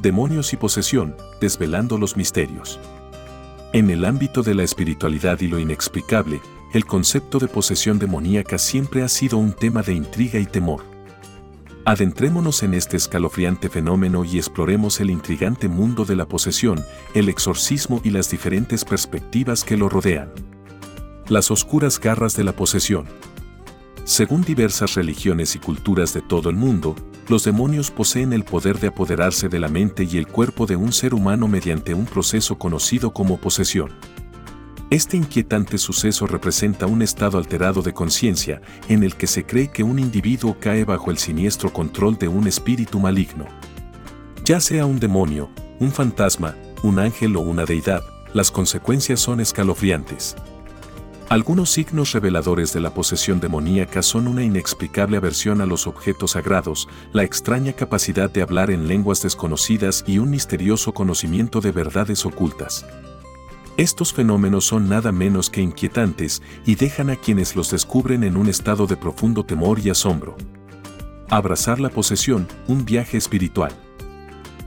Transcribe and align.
Demonios 0.00 0.52
y 0.52 0.56
posesión, 0.56 1.16
desvelando 1.40 1.98
los 1.98 2.16
misterios. 2.16 2.78
En 3.72 3.90
el 3.90 4.04
ámbito 4.04 4.42
de 4.42 4.54
la 4.54 4.62
espiritualidad 4.62 5.40
y 5.40 5.48
lo 5.48 5.58
inexplicable, 5.58 6.40
el 6.72 6.86
concepto 6.86 7.40
de 7.40 7.48
posesión 7.48 7.98
demoníaca 7.98 8.58
siempre 8.58 9.02
ha 9.02 9.08
sido 9.08 9.38
un 9.38 9.52
tema 9.52 9.82
de 9.82 9.94
intriga 9.94 10.38
y 10.38 10.46
temor. 10.46 10.84
Adentrémonos 11.84 12.62
en 12.62 12.74
este 12.74 12.96
escalofriante 12.96 13.68
fenómeno 13.68 14.24
y 14.24 14.36
exploremos 14.36 15.00
el 15.00 15.10
intrigante 15.10 15.68
mundo 15.68 16.04
de 16.04 16.14
la 16.14 16.26
posesión, 16.26 16.84
el 17.14 17.28
exorcismo 17.28 18.00
y 18.04 18.10
las 18.10 18.30
diferentes 18.30 18.84
perspectivas 18.84 19.64
que 19.64 19.76
lo 19.76 19.88
rodean. 19.88 20.30
Las 21.28 21.50
oscuras 21.50 21.98
garras 21.98 22.36
de 22.36 22.44
la 22.44 22.52
posesión. 22.52 23.06
Según 24.04 24.42
diversas 24.42 24.94
religiones 24.94 25.56
y 25.56 25.58
culturas 25.58 26.14
de 26.14 26.22
todo 26.22 26.50
el 26.50 26.56
mundo, 26.56 26.94
los 27.28 27.44
demonios 27.44 27.90
poseen 27.90 28.32
el 28.32 28.44
poder 28.44 28.78
de 28.80 28.88
apoderarse 28.88 29.48
de 29.48 29.58
la 29.58 29.68
mente 29.68 30.04
y 30.10 30.16
el 30.16 30.26
cuerpo 30.26 30.66
de 30.66 30.76
un 30.76 30.92
ser 30.92 31.14
humano 31.14 31.46
mediante 31.46 31.92
un 31.92 32.06
proceso 32.06 32.58
conocido 32.58 33.12
como 33.12 33.36
posesión. 33.36 33.90
Este 34.90 35.18
inquietante 35.18 35.76
suceso 35.76 36.26
representa 36.26 36.86
un 36.86 37.02
estado 37.02 37.36
alterado 37.36 37.82
de 37.82 37.92
conciencia 37.92 38.62
en 38.88 39.02
el 39.02 39.16
que 39.16 39.26
se 39.26 39.44
cree 39.44 39.68
que 39.68 39.82
un 39.82 39.98
individuo 39.98 40.56
cae 40.58 40.84
bajo 40.84 41.10
el 41.10 41.18
siniestro 41.18 41.70
control 41.70 42.16
de 42.16 42.28
un 42.28 42.46
espíritu 42.46 42.98
maligno. 42.98 43.44
Ya 44.44 44.60
sea 44.60 44.86
un 44.86 44.98
demonio, 44.98 45.50
un 45.78 45.92
fantasma, 45.92 46.56
un 46.82 46.98
ángel 46.98 47.36
o 47.36 47.40
una 47.40 47.66
deidad, 47.66 48.02
las 48.32 48.50
consecuencias 48.50 49.20
son 49.20 49.40
escalofriantes. 49.40 50.36
Algunos 51.30 51.68
signos 51.68 52.12
reveladores 52.12 52.72
de 52.72 52.80
la 52.80 52.94
posesión 52.94 53.38
demoníaca 53.38 54.00
son 54.00 54.28
una 54.28 54.42
inexplicable 54.42 55.18
aversión 55.18 55.60
a 55.60 55.66
los 55.66 55.86
objetos 55.86 56.30
sagrados, 56.30 56.88
la 57.12 57.22
extraña 57.22 57.74
capacidad 57.74 58.30
de 58.30 58.40
hablar 58.40 58.70
en 58.70 58.88
lenguas 58.88 59.20
desconocidas 59.20 60.04
y 60.06 60.20
un 60.20 60.30
misterioso 60.30 60.94
conocimiento 60.94 61.60
de 61.60 61.70
verdades 61.70 62.24
ocultas. 62.24 62.86
Estos 63.76 64.14
fenómenos 64.14 64.64
son 64.64 64.88
nada 64.88 65.12
menos 65.12 65.50
que 65.50 65.60
inquietantes 65.60 66.40
y 66.64 66.76
dejan 66.76 67.10
a 67.10 67.16
quienes 67.16 67.56
los 67.56 67.70
descubren 67.70 68.24
en 68.24 68.38
un 68.38 68.48
estado 68.48 68.86
de 68.86 68.96
profundo 68.96 69.44
temor 69.44 69.80
y 69.80 69.90
asombro. 69.90 70.34
Abrazar 71.28 71.78
la 71.78 71.90
posesión, 71.90 72.48
un 72.68 72.86
viaje 72.86 73.18
espiritual. 73.18 73.72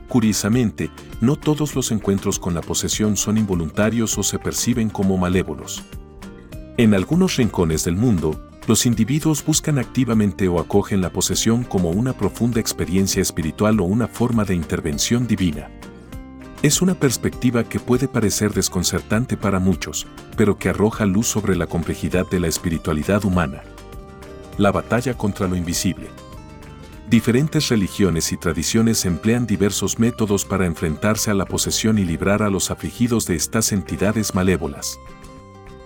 Curiosamente, 0.08 0.92
no 1.22 1.38
todos 1.38 1.74
los 1.74 1.92
encuentros 1.92 2.38
con 2.38 2.54
la 2.54 2.62
posesión 2.62 3.18
son 3.18 3.40
involuntarios 3.40 4.16
o 4.20 4.22
se 4.22 4.38
perciben 4.38 4.92
como 4.92 5.18
malévolos. 5.18 5.84
En 6.78 6.94
algunos 6.94 7.36
rincones 7.36 7.84
del 7.84 7.98
mundo, 7.98 8.48
los 8.66 8.86
individuos 8.86 9.44
buscan 9.44 9.78
activamente 9.78 10.48
o 10.48 10.60
acogen 10.60 11.02
la 11.02 11.12
posesión 11.12 11.64
como 11.64 11.90
una 11.90 12.14
profunda 12.14 12.62
experiencia 12.62 13.22
espiritual 13.22 13.82
o 13.82 13.84
una 13.84 14.08
forma 14.08 14.46
de 14.46 14.56
intervención 14.56 15.28
divina. 15.28 15.70
Es 16.64 16.82
una 16.82 16.96
perspectiva 16.96 17.66
que 17.66 17.80
puede 17.80 18.08
parecer 18.08 18.54
desconcertante 18.54 19.36
para 19.36 19.60
muchos, 19.60 20.08
pero 20.38 20.58
que 20.58 20.70
arroja 20.70 21.06
luz 21.06 21.28
sobre 21.28 21.56
la 21.58 21.68
complejidad 21.68 22.30
de 22.30 22.40
la 22.40 22.48
espiritualidad 22.48 23.26
humana. 23.26 23.64
La 24.58 24.72
batalla 24.72 25.18
contra 25.18 25.48
lo 25.48 25.58
invisible. 25.58 26.08
Diferentes 27.10 27.68
religiones 27.68 28.32
y 28.32 28.38
tradiciones 28.38 29.04
emplean 29.06 29.46
diversos 29.46 30.00
métodos 30.00 30.46
para 30.46 30.66
enfrentarse 30.66 31.32
a 31.32 31.34
la 31.34 31.46
posesión 31.46 31.98
y 31.98 32.06
librar 32.06 32.42
a 32.42 32.50
los 32.50 32.72
afligidos 32.72 33.26
de 33.26 33.36
estas 33.36 33.74
entidades 33.74 34.34
malévolas. 34.34 34.98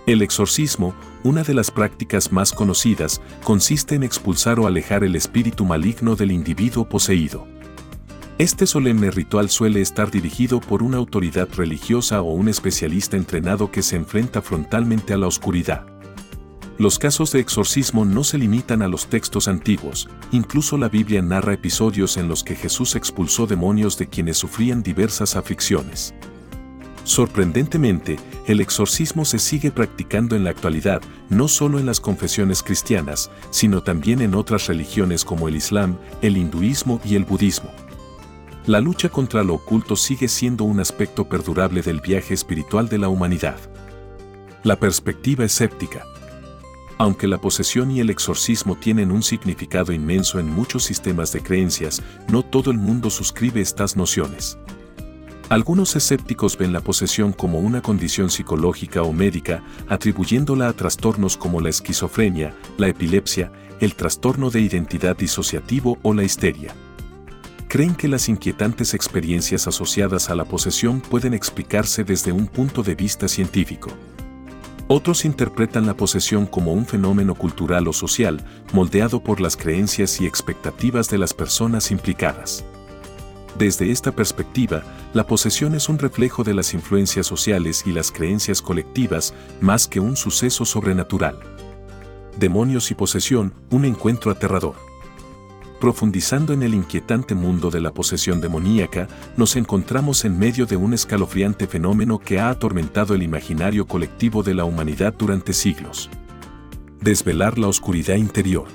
El 0.06 0.22
exorcismo, 0.22 0.94
una 1.24 1.42
de 1.42 1.52
las 1.52 1.72
prácticas 1.72 2.30
más 2.30 2.52
conocidas, 2.52 3.20
consiste 3.42 3.96
en 3.96 4.04
expulsar 4.04 4.60
o 4.60 4.68
alejar 4.68 5.02
el 5.02 5.16
espíritu 5.16 5.64
maligno 5.64 6.14
del 6.14 6.30
individuo 6.30 6.88
poseído. 6.88 7.44
Este 8.38 8.68
solemne 8.68 9.10
ritual 9.10 9.50
suele 9.50 9.80
estar 9.80 10.12
dirigido 10.12 10.60
por 10.60 10.84
una 10.84 10.98
autoridad 10.98 11.48
religiosa 11.56 12.22
o 12.22 12.32
un 12.34 12.48
especialista 12.48 13.16
entrenado 13.16 13.72
que 13.72 13.82
se 13.82 13.96
enfrenta 13.96 14.42
frontalmente 14.42 15.12
a 15.12 15.16
la 15.16 15.26
oscuridad. 15.26 15.86
Los 16.78 17.00
casos 17.00 17.32
de 17.32 17.40
exorcismo 17.40 18.04
no 18.04 18.22
se 18.22 18.38
limitan 18.38 18.82
a 18.82 18.88
los 18.88 19.08
textos 19.08 19.48
antiguos, 19.48 20.08
incluso 20.30 20.78
la 20.78 20.88
Biblia 20.88 21.20
narra 21.20 21.54
episodios 21.54 22.16
en 22.16 22.28
los 22.28 22.44
que 22.44 22.54
Jesús 22.54 22.94
expulsó 22.94 23.48
demonios 23.48 23.98
de 23.98 24.06
quienes 24.06 24.36
sufrían 24.36 24.84
diversas 24.84 25.34
aflicciones. 25.34 26.14
Sorprendentemente, 27.06 28.18
el 28.46 28.58
exorcismo 28.60 29.24
se 29.24 29.38
sigue 29.38 29.70
practicando 29.70 30.34
en 30.34 30.42
la 30.42 30.50
actualidad, 30.50 31.00
no 31.30 31.46
solo 31.46 31.78
en 31.78 31.86
las 31.86 32.00
confesiones 32.00 32.64
cristianas, 32.64 33.30
sino 33.50 33.80
también 33.80 34.20
en 34.20 34.34
otras 34.34 34.66
religiones 34.66 35.24
como 35.24 35.46
el 35.46 35.54
Islam, 35.54 35.98
el 36.20 36.36
hinduismo 36.36 37.00
y 37.04 37.14
el 37.14 37.24
budismo. 37.24 37.70
La 38.66 38.80
lucha 38.80 39.08
contra 39.08 39.44
lo 39.44 39.54
oculto 39.54 39.94
sigue 39.94 40.26
siendo 40.26 40.64
un 40.64 40.80
aspecto 40.80 41.28
perdurable 41.28 41.80
del 41.80 42.00
viaje 42.00 42.34
espiritual 42.34 42.88
de 42.88 42.98
la 42.98 43.08
humanidad. 43.08 43.56
La 44.64 44.74
perspectiva 44.74 45.44
escéptica. 45.44 46.04
Aunque 46.98 47.28
la 47.28 47.40
posesión 47.40 47.92
y 47.92 48.00
el 48.00 48.10
exorcismo 48.10 48.74
tienen 48.74 49.12
un 49.12 49.22
significado 49.22 49.92
inmenso 49.92 50.40
en 50.40 50.50
muchos 50.50 50.82
sistemas 50.82 51.30
de 51.30 51.40
creencias, 51.40 52.02
no 52.26 52.42
todo 52.42 52.72
el 52.72 52.78
mundo 52.78 53.10
suscribe 53.10 53.60
estas 53.60 53.96
nociones. 53.96 54.58
Algunos 55.48 55.94
escépticos 55.94 56.58
ven 56.58 56.72
la 56.72 56.80
posesión 56.80 57.32
como 57.32 57.60
una 57.60 57.80
condición 57.80 58.30
psicológica 58.30 59.02
o 59.02 59.12
médica, 59.12 59.62
atribuyéndola 59.88 60.68
a 60.68 60.72
trastornos 60.72 61.36
como 61.36 61.60
la 61.60 61.68
esquizofrenia, 61.68 62.54
la 62.78 62.88
epilepsia, 62.88 63.52
el 63.80 63.94
trastorno 63.94 64.50
de 64.50 64.60
identidad 64.60 65.16
disociativo 65.16 65.98
o 66.02 66.14
la 66.14 66.24
histeria 66.24 66.74
creen 67.68 67.94
que 67.94 68.08
las 68.08 68.28
inquietantes 68.28 68.94
experiencias 68.94 69.66
asociadas 69.66 70.30
a 70.30 70.34
la 70.34 70.44
posesión 70.44 71.00
pueden 71.00 71.34
explicarse 71.34 72.04
desde 72.04 72.32
un 72.32 72.46
punto 72.46 72.82
de 72.82 72.94
vista 72.94 73.28
científico. 73.28 73.90
Otros 74.88 75.24
interpretan 75.24 75.84
la 75.84 75.94
posesión 75.94 76.46
como 76.46 76.72
un 76.72 76.86
fenómeno 76.86 77.34
cultural 77.34 77.88
o 77.88 77.92
social, 77.92 78.42
moldeado 78.72 79.22
por 79.22 79.40
las 79.40 79.56
creencias 79.56 80.20
y 80.20 80.26
expectativas 80.26 81.10
de 81.10 81.18
las 81.18 81.34
personas 81.34 81.90
implicadas. 81.90 82.64
Desde 83.58 83.90
esta 83.90 84.12
perspectiva, 84.12 84.82
la 85.14 85.26
posesión 85.26 85.74
es 85.74 85.88
un 85.88 85.98
reflejo 85.98 86.44
de 86.44 86.52
las 86.52 86.74
influencias 86.74 87.26
sociales 87.26 87.84
y 87.86 87.92
las 87.92 88.12
creencias 88.12 88.60
colectivas 88.60 89.32
más 89.62 89.88
que 89.88 89.98
un 89.98 90.16
suceso 90.16 90.66
sobrenatural. 90.66 91.38
Demonios 92.38 92.90
y 92.90 92.94
posesión, 92.94 93.54
un 93.70 93.86
encuentro 93.86 94.30
aterrador. 94.30 94.74
Profundizando 95.80 96.52
en 96.52 96.62
el 96.62 96.74
inquietante 96.74 97.34
mundo 97.34 97.70
de 97.70 97.80
la 97.80 97.92
posesión 97.92 98.42
demoníaca, 98.42 99.08
nos 99.38 99.56
encontramos 99.56 100.26
en 100.26 100.38
medio 100.38 100.66
de 100.66 100.76
un 100.76 100.92
escalofriante 100.92 101.66
fenómeno 101.66 102.18
que 102.18 102.38
ha 102.38 102.50
atormentado 102.50 103.14
el 103.14 103.22
imaginario 103.22 103.86
colectivo 103.86 104.42
de 104.42 104.52
la 104.52 104.64
humanidad 104.64 105.14
durante 105.16 105.54
siglos. 105.54 106.10
Desvelar 107.00 107.58
la 107.58 107.68
oscuridad 107.68 108.16
interior. 108.16 108.66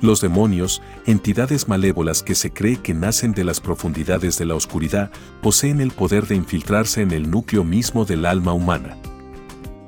Los 0.00 0.20
demonios, 0.20 0.80
entidades 1.06 1.66
malévolas 1.66 2.22
que 2.22 2.36
se 2.36 2.52
cree 2.52 2.76
que 2.76 2.94
nacen 2.94 3.32
de 3.32 3.42
las 3.42 3.60
profundidades 3.60 4.38
de 4.38 4.44
la 4.44 4.54
oscuridad, 4.54 5.10
poseen 5.42 5.80
el 5.80 5.90
poder 5.90 6.26
de 6.28 6.36
infiltrarse 6.36 7.02
en 7.02 7.10
el 7.10 7.28
núcleo 7.28 7.64
mismo 7.64 8.04
del 8.04 8.24
alma 8.24 8.52
humana. 8.52 8.96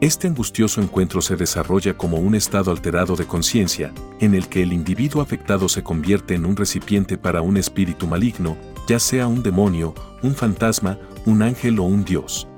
Este 0.00 0.26
angustioso 0.26 0.80
encuentro 0.80 1.20
se 1.20 1.36
desarrolla 1.36 1.96
como 1.96 2.16
un 2.16 2.34
estado 2.34 2.72
alterado 2.72 3.14
de 3.16 3.26
conciencia, 3.26 3.92
en 4.18 4.34
el 4.34 4.48
que 4.48 4.62
el 4.62 4.72
individuo 4.72 5.22
afectado 5.22 5.68
se 5.68 5.82
convierte 5.82 6.34
en 6.34 6.46
un 6.46 6.56
recipiente 6.56 7.16
para 7.16 7.42
un 7.42 7.56
espíritu 7.56 8.06
maligno, 8.06 8.56
ya 8.88 8.98
sea 8.98 9.28
un 9.28 9.42
demonio, 9.42 9.94
un 10.22 10.34
fantasma, 10.34 10.98
un 11.26 11.42
ángel 11.42 11.78
o 11.78 11.84
un 11.84 12.04
dios. 12.04 12.48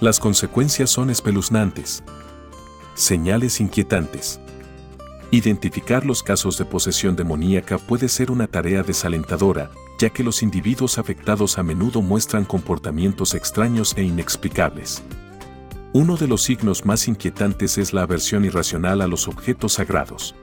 Las 0.00 0.20
consecuencias 0.20 0.88
son 0.88 1.10
espeluznantes. 1.10 2.02
Señales 2.94 3.60
inquietantes. 3.60 4.40
Identificar 5.34 6.04
los 6.04 6.22
casos 6.22 6.58
de 6.58 6.66
posesión 6.66 7.16
demoníaca 7.16 7.78
puede 7.78 8.10
ser 8.10 8.30
una 8.30 8.46
tarea 8.48 8.82
desalentadora, 8.82 9.70
ya 9.98 10.10
que 10.10 10.22
los 10.22 10.42
individuos 10.42 10.98
afectados 10.98 11.56
a 11.56 11.62
menudo 11.62 12.02
muestran 12.02 12.44
comportamientos 12.44 13.32
extraños 13.32 13.94
e 13.96 14.02
inexplicables. 14.02 15.02
Uno 15.94 16.18
de 16.18 16.28
los 16.28 16.42
signos 16.42 16.84
más 16.84 17.08
inquietantes 17.08 17.78
es 17.78 17.94
la 17.94 18.02
aversión 18.02 18.44
irracional 18.44 19.00
a 19.00 19.06
los 19.06 19.26
objetos 19.26 19.72
sagrados. 19.72 20.34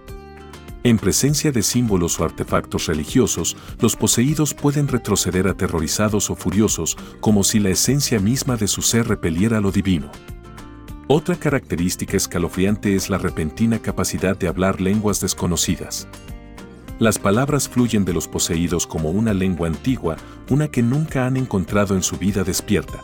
En 0.84 0.98
presencia 0.98 1.52
de 1.52 1.62
símbolos 1.62 2.20
o 2.20 2.24
artefactos 2.24 2.88
religiosos, 2.88 3.58
los 3.80 3.96
poseídos 3.96 4.56
pueden 4.56 4.88
retroceder 4.88 5.48
aterrorizados 5.48 6.32
o 6.32 6.36
furiosos, 6.36 6.98
como 7.20 7.44
si 7.44 7.60
la 7.60 7.70
esencia 7.70 8.20
misma 8.20 8.56
de 8.58 8.68
su 8.68 8.82
ser 8.82 9.08
repeliera 9.08 9.62
lo 9.62 9.72
divino. 9.72 10.10
Otra 11.12 11.36
característica 11.36 12.16
escalofriante 12.16 12.94
es 12.94 13.10
la 13.10 13.18
repentina 13.18 13.80
capacidad 13.80 14.38
de 14.38 14.48
hablar 14.48 14.80
lenguas 14.80 15.20
desconocidas. 15.20 16.08
Las 17.00 17.18
palabras 17.18 17.68
fluyen 17.68 18.06
de 18.06 18.14
los 18.14 18.28
poseídos 18.28 18.86
como 18.86 19.10
una 19.10 19.34
lengua 19.34 19.68
antigua, 19.68 20.18
una 20.52 20.68
que 20.68 20.84
nunca 20.84 21.26
han 21.26 21.36
encontrado 21.36 21.96
en 21.96 22.04
su 22.04 22.18
vida 22.18 22.44
despierta. 22.44 23.00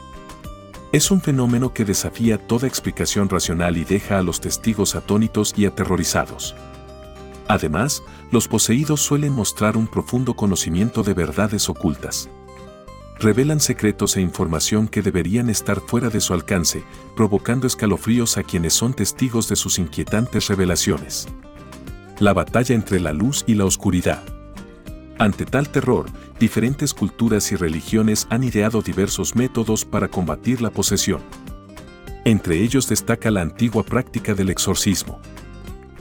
Es 0.91 1.09
un 1.09 1.19
fenómeno 1.19 1.73
que 1.73 1.83
desafía 1.83 2.37
toda 2.37 2.67
explicación 2.67 3.27
racional 3.27 3.75
y 3.75 3.85
deja 3.85 4.19
a 4.19 4.21
los 4.21 4.39
testigos 4.39 4.93
atónitos 4.93 5.55
y 5.57 5.65
aterrorizados. 5.65 6.55
Además, 7.47 8.03
los 8.29 8.47
poseídos 8.47 9.01
suelen 9.01 9.33
mostrar 9.33 9.75
un 9.75 9.87
profundo 9.87 10.35
conocimiento 10.35 11.01
de 11.01 11.15
verdades 11.15 11.69
ocultas. 11.69 12.29
Revelan 13.19 13.59
secretos 13.59 14.17
e 14.17 14.21
información 14.21 14.87
que 14.87 15.01
deberían 15.01 15.49
estar 15.49 15.79
fuera 15.79 16.09
de 16.09 16.19
su 16.19 16.33
alcance, 16.33 16.83
provocando 17.15 17.67
escalofríos 17.67 18.37
a 18.37 18.43
quienes 18.43 18.73
son 18.73 18.93
testigos 18.93 19.47
de 19.47 19.55
sus 19.55 19.79
inquietantes 19.79 20.47
revelaciones. 20.47 21.27
La 22.19 22.33
batalla 22.33 22.75
entre 22.75 22.99
la 22.99 23.13
luz 23.13 23.43
y 23.47 23.55
la 23.55 23.65
oscuridad. 23.65 24.23
Ante 25.17 25.45
tal 25.45 25.69
terror, 25.69 26.07
diferentes 26.39 26.93
culturas 26.93 27.51
y 27.51 27.55
religiones 27.55 28.27
han 28.29 28.43
ideado 28.43 28.81
diversos 28.81 29.35
métodos 29.35 29.85
para 29.85 30.09
combatir 30.09 30.61
la 30.61 30.71
posesión. 30.71 31.21
Entre 32.25 32.61
ellos 32.61 32.89
destaca 32.89 33.31
la 33.31 33.41
antigua 33.41 33.83
práctica 33.83 34.33
del 34.33 34.49
exorcismo. 34.49 35.19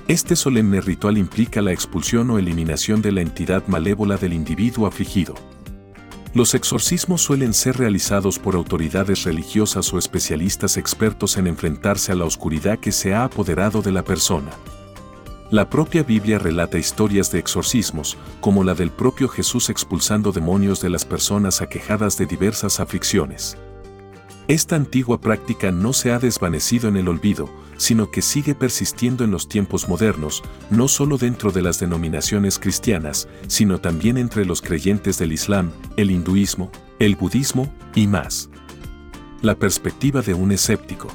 Este 0.08 0.36
solemne 0.36 0.80
ritual 0.80 1.16
implica 1.16 1.62
la 1.62 1.72
expulsión 1.72 2.30
o 2.30 2.38
eliminación 2.38 3.02
de 3.02 3.12
la 3.12 3.20
entidad 3.20 3.66
malévola 3.68 4.16
del 4.16 4.32
individuo 4.32 4.86
afligido. 4.86 5.34
Los 6.34 6.52
exorcismos 6.54 7.22
suelen 7.22 7.54
ser 7.54 7.76
realizados 7.76 8.40
por 8.40 8.56
autoridades 8.56 9.22
religiosas 9.22 9.92
o 9.92 9.98
especialistas 9.98 10.76
expertos 10.76 11.36
en 11.36 11.46
enfrentarse 11.46 12.10
a 12.10 12.16
la 12.16 12.24
oscuridad 12.24 12.80
que 12.80 12.90
se 12.90 13.14
ha 13.14 13.22
apoderado 13.22 13.82
de 13.82 13.92
la 13.92 14.02
persona. 14.02 14.50
La 15.52 15.70
propia 15.70 16.02
Biblia 16.02 16.40
relata 16.40 16.76
historias 16.76 17.30
de 17.30 17.38
exorcismos, 17.38 18.18
como 18.40 18.64
la 18.64 18.74
del 18.74 18.90
propio 18.90 19.28
Jesús 19.28 19.70
expulsando 19.70 20.32
demonios 20.32 20.80
de 20.80 20.90
las 20.90 21.04
personas 21.04 21.62
aquejadas 21.62 22.18
de 22.18 22.26
diversas 22.26 22.80
aflicciones. 22.80 23.56
Esta 24.46 24.76
antigua 24.76 25.22
práctica 25.22 25.72
no 25.72 25.94
se 25.94 26.12
ha 26.12 26.18
desvanecido 26.18 26.90
en 26.90 26.98
el 26.98 27.08
olvido, 27.08 27.48
sino 27.78 28.10
que 28.10 28.20
sigue 28.20 28.54
persistiendo 28.54 29.24
en 29.24 29.30
los 29.30 29.48
tiempos 29.48 29.88
modernos, 29.88 30.42
no 30.68 30.86
solo 30.86 31.16
dentro 31.16 31.50
de 31.50 31.62
las 31.62 31.80
denominaciones 31.80 32.58
cristianas, 32.58 33.26
sino 33.46 33.80
también 33.80 34.18
entre 34.18 34.44
los 34.44 34.60
creyentes 34.60 35.18
del 35.18 35.32
Islam, 35.32 35.70
el 35.96 36.10
hinduismo, 36.10 36.70
el 36.98 37.16
budismo 37.16 37.72
y 37.94 38.06
más. 38.06 38.50
La 39.40 39.54
perspectiva 39.54 40.20
de 40.20 40.34
un 40.34 40.52
escéptico. 40.52 41.08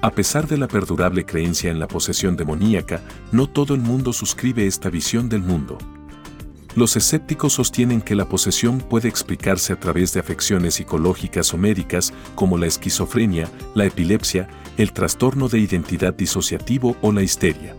A 0.00 0.10
pesar 0.10 0.48
de 0.48 0.56
la 0.56 0.66
perdurable 0.66 1.26
creencia 1.26 1.70
en 1.70 1.78
la 1.78 1.88
posesión 1.88 2.36
demoníaca, 2.36 3.02
no 3.32 3.50
todo 3.50 3.74
el 3.74 3.82
mundo 3.82 4.14
suscribe 4.14 4.66
esta 4.66 4.88
visión 4.88 5.28
del 5.28 5.42
mundo. 5.42 5.76
Los 6.76 6.94
escépticos 6.94 7.54
sostienen 7.54 8.00
que 8.00 8.14
la 8.14 8.26
posesión 8.26 8.78
puede 8.78 9.08
explicarse 9.08 9.72
a 9.72 9.80
través 9.80 10.12
de 10.12 10.20
afecciones 10.20 10.74
psicológicas 10.74 11.52
o 11.52 11.58
médicas 11.58 12.12
como 12.36 12.58
la 12.58 12.66
esquizofrenia, 12.66 13.48
la 13.74 13.86
epilepsia, 13.86 14.48
el 14.76 14.92
trastorno 14.92 15.48
de 15.48 15.58
identidad 15.58 16.14
disociativo 16.14 16.96
o 17.02 17.10
la 17.10 17.22
histeria. 17.22 17.74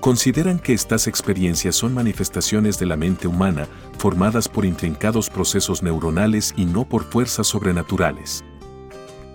Consideran 0.00 0.58
que 0.58 0.74
estas 0.74 1.06
experiencias 1.06 1.76
son 1.76 1.94
manifestaciones 1.94 2.78
de 2.78 2.84
la 2.84 2.96
mente 2.98 3.26
humana 3.26 3.66
formadas 3.96 4.50
por 4.50 4.66
intrincados 4.66 5.30
procesos 5.30 5.82
neuronales 5.82 6.52
y 6.58 6.66
no 6.66 6.86
por 6.86 7.04
fuerzas 7.04 7.46
sobrenaturales. 7.46 8.44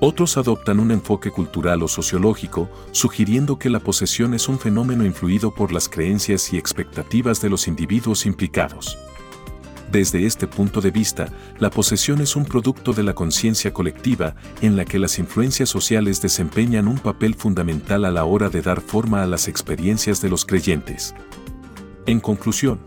Otros 0.01 0.37
adoptan 0.37 0.79
un 0.79 0.91
enfoque 0.91 1.29
cultural 1.29 1.83
o 1.83 1.89
sociológico, 1.89 2.69
sugiriendo 2.91 3.59
que 3.59 3.69
la 3.69 3.81
posesión 3.81 4.33
es 4.33 4.47
un 4.47 4.57
fenómeno 4.57 5.05
influido 5.05 5.53
por 5.53 5.73
las 5.73 5.89
creencias 5.89 6.53
y 6.53 6.57
expectativas 6.57 7.41
de 7.41 7.49
los 7.49 7.67
individuos 7.67 8.25
implicados. 8.25 8.97
Desde 9.91 10.25
este 10.25 10.47
punto 10.47 10.79
de 10.79 10.91
vista, 10.91 11.33
la 11.57 11.69
posesión 11.69 12.21
es 12.21 12.37
un 12.37 12.45
producto 12.45 12.93
de 12.93 13.03
la 13.03 13.13
conciencia 13.13 13.73
colectiva 13.73 14.35
en 14.61 14.77
la 14.77 14.85
que 14.85 14.99
las 14.99 15.19
influencias 15.19 15.67
sociales 15.67 16.21
desempeñan 16.21 16.87
un 16.87 16.99
papel 16.99 17.35
fundamental 17.35 18.05
a 18.05 18.11
la 18.11 18.23
hora 18.23 18.49
de 18.49 18.61
dar 18.61 18.79
forma 18.79 19.23
a 19.23 19.27
las 19.27 19.47
experiencias 19.49 20.21
de 20.21 20.29
los 20.29 20.45
creyentes. 20.45 21.13
En 22.05 22.21
conclusión, 22.21 22.79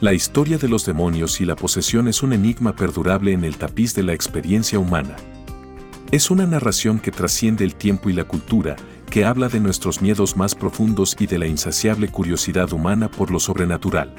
la 0.00 0.12
historia 0.12 0.58
de 0.58 0.68
los 0.68 0.84
demonios 0.84 1.40
y 1.40 1.44
la 1.44 1.56
posesión 1.56 2.08
es 2.08 2.22
un 2.22 2.32
enigma 2.32 2.74
perdurable 2.74 3.32
en 3.32 3.44
el 3.44 3.56
tapiz 3.56 3.94
de 3.94 4.02
la 4.02 4.12
experiencia 4.12 4.78
humana. 4.78 5.16
Es 6.12 6.28
una 6.28 6.44
narración 6.44 6.98
que 6.98 7.12
trasciende 7.12 7.64
el 7.64 7.76
tiempo 7.76 8.10
y 8.10 8.12
la 8.12 8.24
cultura, 8.24 8.74
que 9.08 9.24
habla 9.24 9.48
de 9.48 9.60
nuestros 9.60 10.02
miedos 10.02 10.36
más 10.36 10.56
profundos 10.56 11.16
y 11.20 11.28
de 11.28 11.38
la 11.38 11.46
insaciable 11.46 12.08
curiosidad 12.08 12.72
humana 12.72 13.08
por 13.08 13.30
lo 13.30 13.38
sobrenatural. 13.38 14.12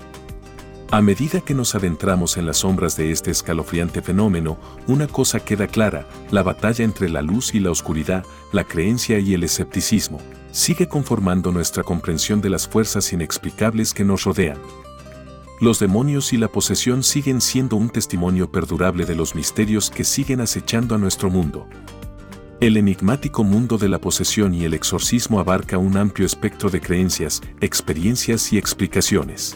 A 0.90 1.02
medida 1.02 1.42
que 1.42 1.54
nos 1.54 1.76
adentramos 1.76 2.38
en 2.38 2.46
las 2.46 2.58
sombras 2.60 2.96
de 2.96 3.12
este 3.12 3.30
escalofriante 3.30 4.02
fenómeno, 4.02 4.58
una 4.88 5.08
cosa 5.08 5.42
queda 5.42 5.68
clara, 5.68 6.08
la 6.32 6.44
batalla 6.44 6.86
entre 6.86 7.10
la 7.10 7.22
luz 7.22 7.54
y 7.56 7.60
la 7.60 7.72
oscuridad, 7.72 8.26
la 8.54 8.64
creencia 8.64 9.20
y 9.20 9.34
el 9.34 9.44
escepticismo, 9.44 10.22
sigue 10.52 10.88
conformando 10.88 11.52
nuestra 11.52 11.84
comprensión 11.84 12.40
de 12.40 12.52
las 12.52 12.70
fuerzas 12.70 13.12
inexplicables 13.12 13.94
que 13.94 14.06
nos 14.06 14.24
rodean 14.24 14.60
los 15.62 15.78
demonios 15.78 16.34
y 16.34 16.38
la 16.38 16.48
posesión 16.48 17.04
siguen 17.04 17.40
siendo 17.40 17.76
un 17.76 17.90
testimonio 17.90 18.52
perdurable 18.52 19.06
de 19.06 19.14
los 19.14 19.36
misterios 19.36 19.92
que 19.92 20.04
siguen 20.04 20.42
acechando 20.42 20.96
a 20.96 20.98
nuestro 20.98 21.30
mundo. 21.30 21.68
El 22.60 22.78
enigmático 22.78 23.44
mundo 23.44 23.78
de 23.78 23.88
la 23.88 24.02
posesión 24.02 24.56
y 24.56 24.64
el 24.64 24.74
exorcismo 24.74 25.40
abarca 25.40 25.78
un 25.78 25.98
amplio 25.98 26.26
espectro 26.26 26.72
de 26.72 26.82
creencias, 26.82 27.42
experiencias 27.62 28.52
y 28.52 28.58
explicaciones. 28.58 29.56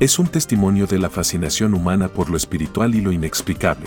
Es 0.00 0.18
un 0.18 0.26
testimonio 0.26 0.88
de 0.88 0.98
la 0.98 1.10
fascinación 1.10 1.74
humana 1.74 2.08
por 2.08 2.28
lo 2.28 2.36
espiritual 2.36 2.96
y 2.96 3.00
lo 3.00 3.12
inexplicable. 3.12 3.86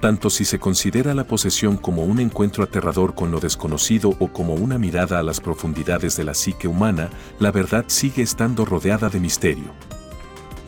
Tanto 0.00 0.30
si 0.30 0.44
se 0.44 0.60
considera 0.60 1.12
la 1.12 1.24
posesión 1.24 1.76
como 1.76 2.04
un 2.04 2.20
encuentro 2.20 2.62
aterrador 2.62 3.16
con 3.16 3.32
lo 3.32 3.40
desconocido 3.40 4.14
o 4.20 4.28
como 4.28 4.54
una 4.54 4.78
mirada 4.78 5.18
a 5.18 5.24
las 5.24 5.40
profundidades 5.40 6.16
de 6.16 6.22
la 6.22 6.34
psique 6.34 6.68
humana, 6.68 7.10
la 7.40 7.50
verdad 7.50 7.86
sigue 7.88 8.22
estando 8.22 8.64
rodeada 8.64 9.08
de 9.08 9.18
misterio. 9.18 9.74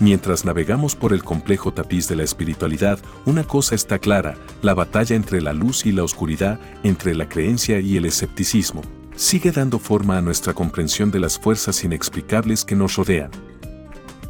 Mientras 0.02 0.44
navegamos 0.44 0.96
por 0.96 1.12
el 1.12 1.22
complejo 1.22 1.72
tapiz 1.72 2.08
de 2.08 2.16
la 2.16 2.24
espiritualidad, 2.24 2.98
una 3.24 3.44
cosa 3.44 3.76
está 3.76 4.00
clara, 4.00 4.34
la 4.60 4.74
batalla 4.74 5.14
entre 5.14 5.40
la 5.40 5.52
luz 5.52 5.86
y 5.86 5.92
la 5.92 6.02
oscuridad, 6.02 6.58
entre 6.82 7.14
la 7.14 7.28
creencia 7.28 7.78
y 7.78 7.96
el 7.96 8.04
escepticismo, 8.04 8.82
sigue 9.14 9.52
dando 9.52 9.78
forma 9.78 10.18
a 10.18 10.20
nuestra 10.20 10.54
comprensión 10.54 11.12
de 11.12 11.20
las 11.20 11.38
fuerzas 11.38 11.84
inexplicables 11.84 12.64
que 12.64 12.74
nos 12.74 12.96
rodean. 12.96 13.30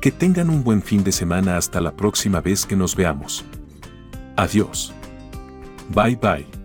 Que 0.03 0.11
tengan 0.11 0.51
un 0.51 0.63
buen 0.63 0.83
fin 0.83 1.03
de 1.05 1.13
semana 1.13 1.57
hasta 1.57 1.81
la 1.81 1.97
próxima 1.97 2.43
vez 2.43 2.67
que 2.67 2.77
nos 2.77 2.95
veamos. 2.95 3.43
Adiós. 4.37 4.93
Bye 5.89 6.17
bye. 6.17 6.62